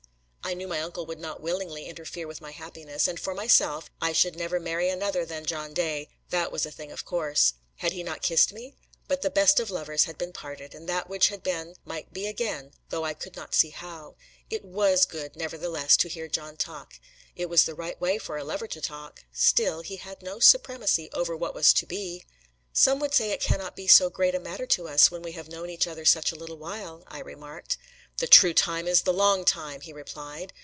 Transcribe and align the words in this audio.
I 0.43 0.53
knew 0.55 0.67
my 0.67 0.81
uncle 0.81 1.05
would 1.05 1.19
not 1.19 1.39
willingly 1.39 1.85
interfere 1.85 2.27
with 2.27 2.41
my 2.41 2.51
happiness, 2.51 3.07
and 3.07 3.17
for 3.17 3.33
myself, 3.33 3.89
I 4.01 4.11
should 4.11 4.35
never 4.35 4.59
marry 4.59 4.89
another 4.89 5.23
than 5.23 5.45
John 5.45 5.71
Day 5.71 6.09
that 6.29 6.51
was 6.51 6.65
a 6.65 6.71
thing 6.71 6.91
of 6.91 7.05
course: 7.05 7.53
had 7.77 7.93
he 7.93 8.03
not 8.03 8.21
kissed 8.23 8.51
me? 8.51 8.75
But 9.07 9.21
the 9.21 9.29
best 9.29 9.61
of 9.61 9.69
lovers 9.71 10.05
had 10.05 10.17
been 10.17 10.33
parted, 10.33 10.75
and 10.75 10.89
that 10.89 11.07
which 11.07 11.29
had 11.29 11.41
been 11.41 11.75
might 11.85 12.11
be 12.11 12.27
again, 12.27 12.71
though 12.89 13.05
I 13.05 13.13
could 13.13 13.37
not 13.37 13.55
see 13.55 13.69
how! 13.69 14.17
It 14.49 14.65
was 14.65 15.05
good, 15.05 15.37
nevertheless, 15.37 15.95
to 15.97 16.09
hear 16.09 16.27
John 16.27 16.57
talk! 16.57 16.95
It 17.33 17.45
was 17.47 17.63
the 17.63 17.75
right 17.75 18.01
way 18.01 18.17
for 18.17 18.35
a 18.37 18.43
lover 18.43 18.67
to 18.67 18.81
talk! 18.81 19.23
Still, 19.31 19.81
he 19.81 19.97
had 19.97 20.21
no 20.21 20.39
supremacy 20.39 21.07
over 21.13 21.37
what 21.37 21.55
was 21.55 21.71
to 21.71 21.85
be! 21.85 22.25
"Some 22.73 22.99
would 22.99 23.13
say 23.13 23.31
it 23.31 23.39
cannot 23.41 23.75
be 23.77 23.87
so 23.87 24.09
great 24.09 24.35
a 24.35 24.39
matter 24.39 24.65
to 24.65 24.89
us, 24.89 25.09
when 25.11 25.21
we 25.21 25.31
have 25.33 25.47
known 25.49 25.69
each 25.69 25.87
other 25.87 26.03
such 26.03 26.31
a 26.33 26.37
little 26.37 26.57
while!" 26.57 27.03
I 27.07 27.19
remarked. 27.19 27.77
"The 28.17 28.27
true 28.27 28.53
time 28.53 28.87
is 28.87 29.01
the 29.01 29.11
long 29.13 29.45
time!" 29.45 29.81
he 29.81 29.91
replied. 29.93 30.53